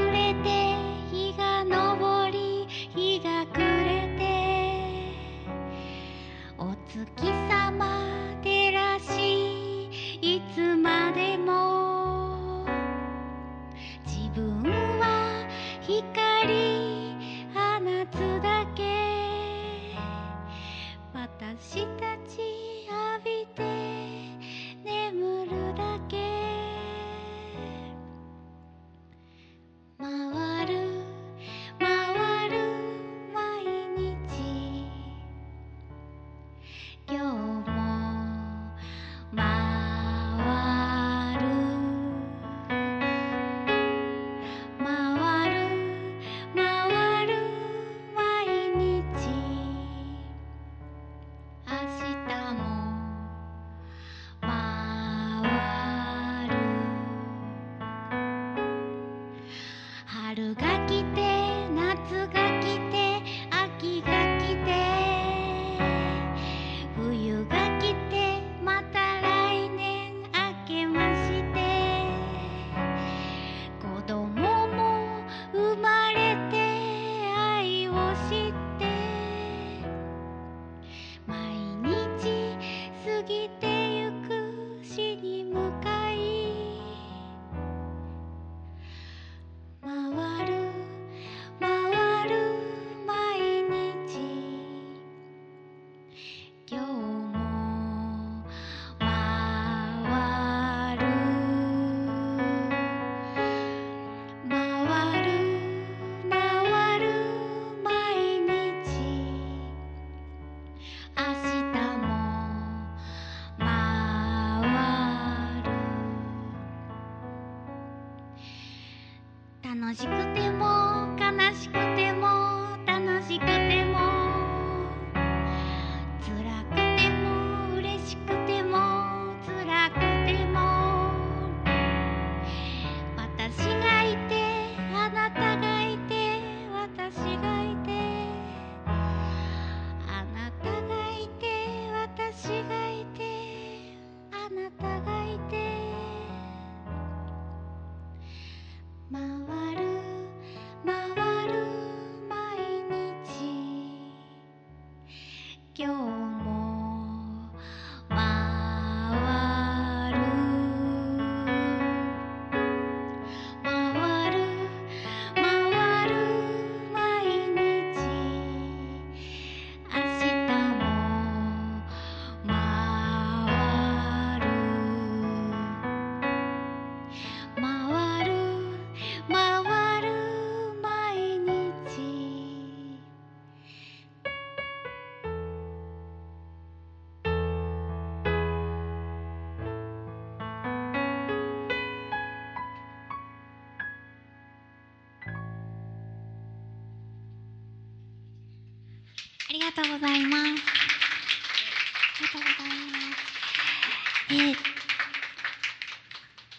[199.90, 200.42] ございます。
[200.42, 204.30] ありがとうございます。
[204.30, 204.56] えー、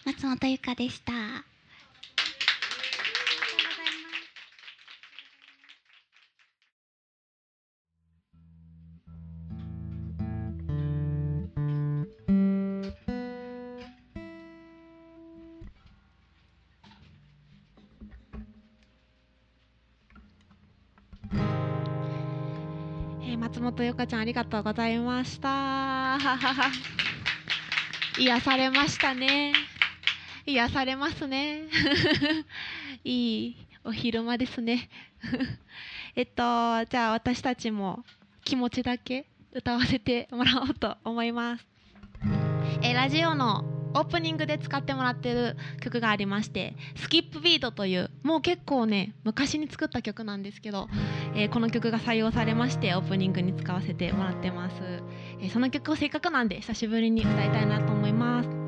[0.04, 1.12] 松本ゆかでした。
[23.92, 26.16] ゆかちゃんありがとうございました。
[28.18, 29.52] 癒されましたね。
[30.46, 31.64] 癒されますね。
[33.04, 34.88] いいお昼間ですね。
[36.16, 38.02] えっとじゃあ私たちも
[38.44, 41.66] 気持ちだけ歌わせてもらおうと思います。
[42.80, 50.88] えラジオのオープニングで使ってもらってる曲がありまして「スキップビート」というもう結構ね昔に作った曲なんですけど、
[51.34, 54.76] えーこの曲が採用されましてオープニングに使わせてもらってます、
[55.40, 58.61] えーその曲をせっかくなんで久しぶりに歌いたいなと思います。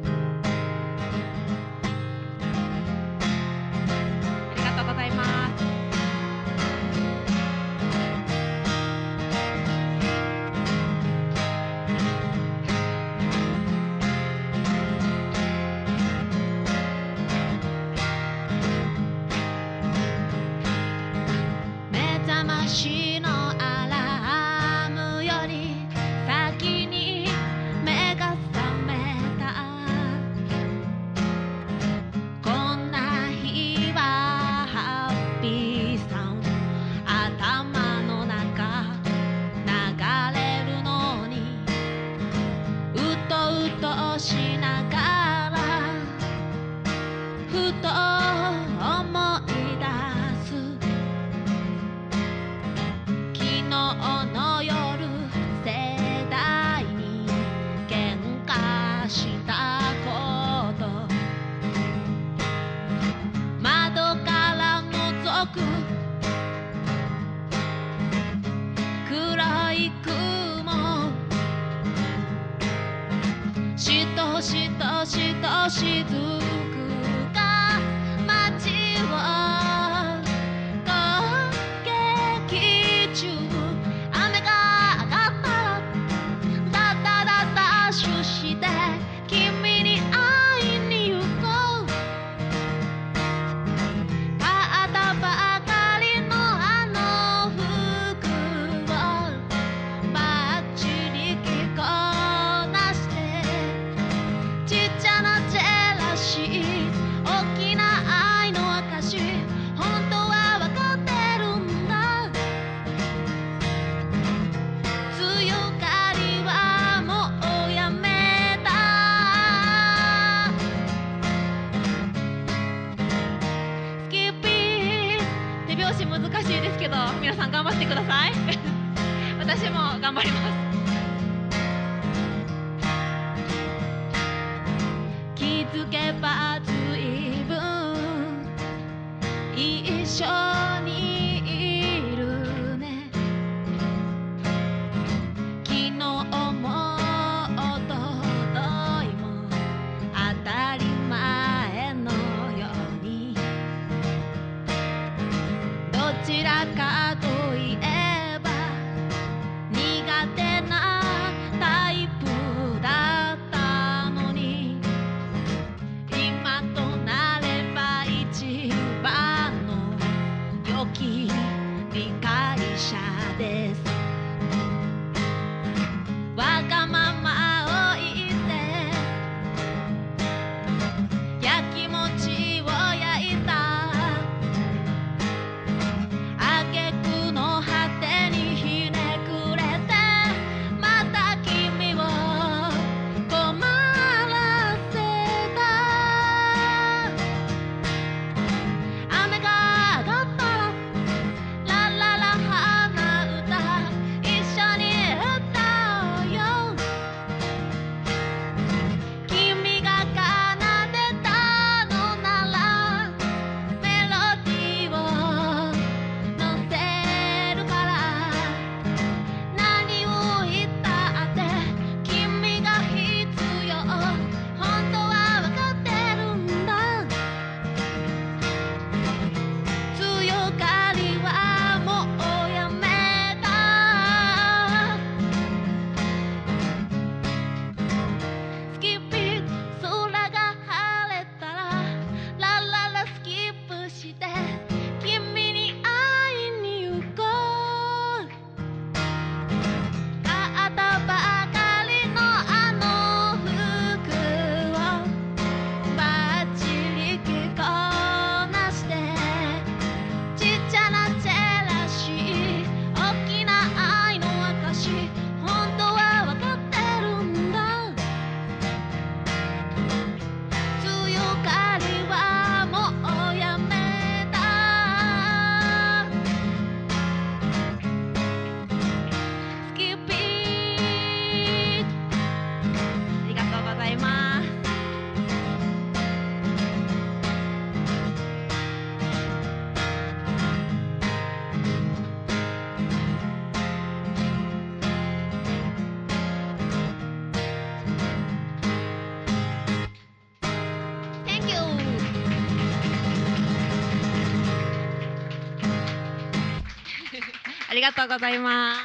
[307.85, 308.81] がとうございます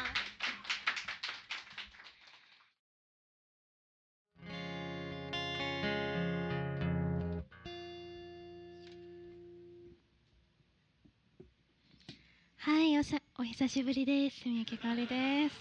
[12.58, 14.42] はい、おさお久しぶりです。
[14.44, 15.56] 三宅かおりです。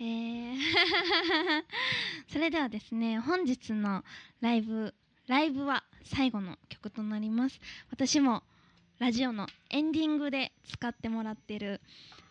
[0.00, 0.58] えー
[2.32, 4.04] それではですね、本日の
[4.40, 4.92] ライブ
[5.28, 7.60] ライブは最後の曲となります。
[7.90, 8.42] 私も
[8.98, 11.80] ラジオのエンディングで使ってもらってる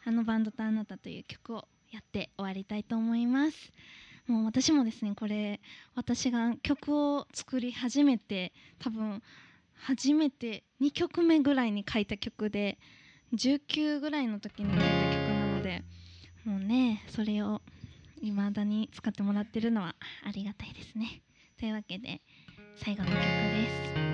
[0.06, 3.72] あのバンドとあなたという曲をやって終わりたいと思います。
[4.28, 5.60] もう私もですね、これ
[5.96, 9.22] 私が曲を作り始めて多分
[9.74, 12.78] 初めて2曲目ぐらいに書いた曲で。
[13.34, 14.90] 19ぐらいの時に書いた曲
[15.34, 15.84] なので
[16.46, 17.62] もうねそれを
[18.22, 21.22] 未だに使ってもらってるのはありがたいですね
[21.60, 22.22] というわけで
[22.76, 24.11] 最後の曲です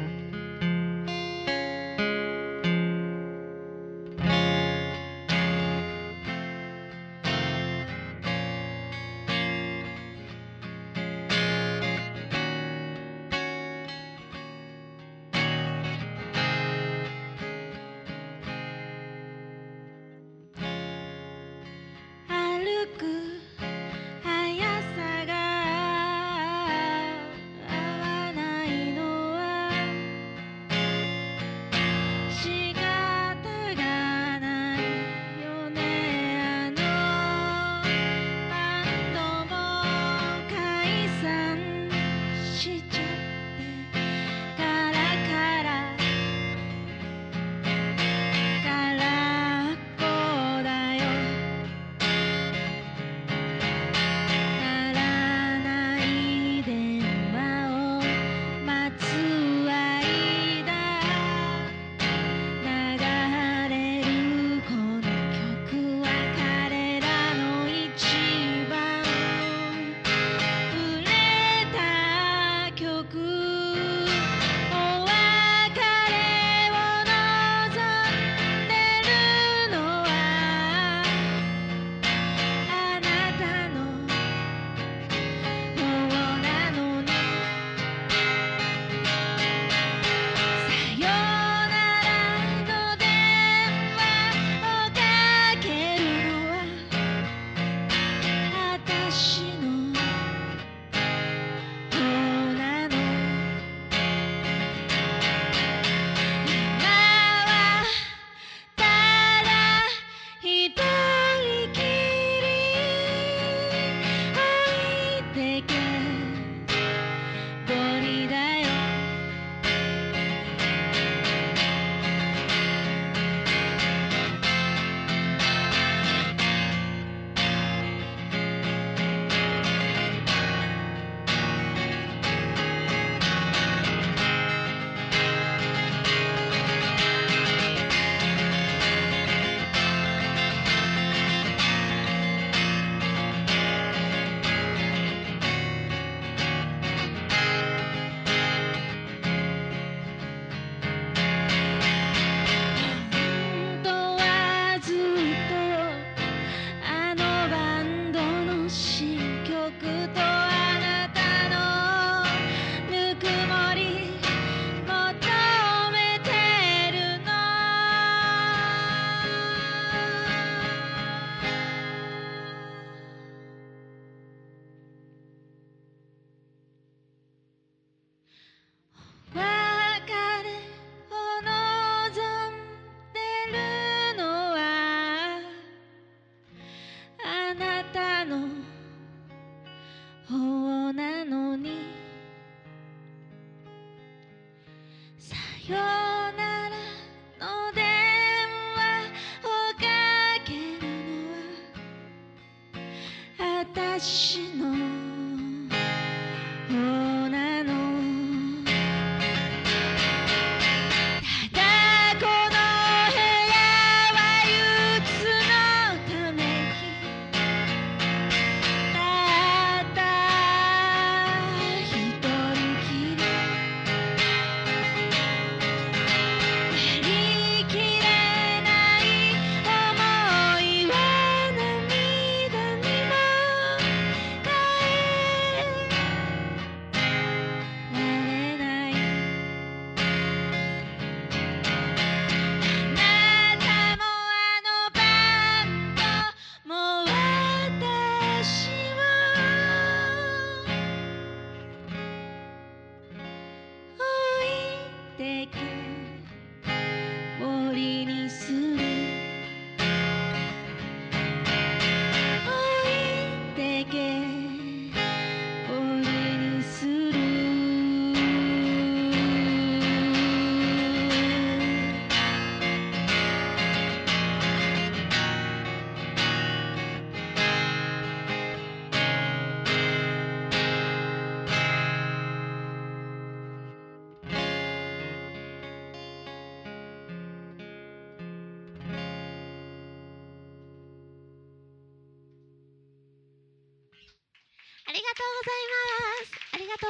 [203.99, 204.46] 是。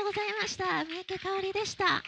[0.08, 0.86] ございました。
[0.86, 2.02] 三宅香織でした。